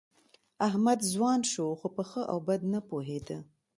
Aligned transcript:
احمد 0.67 0.99
ځوان 1.13 1.39
شو، 1.51 1.67
خو 1.79 1.87
په 1.95 2.03
ښه 2.09 2.21
او 2.31 2.37
بد 2.47 2.61
نه 2.73 2.79
پوهېده. 2.89 3.37